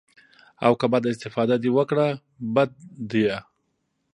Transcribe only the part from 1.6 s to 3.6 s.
دې وکړه بد ديه.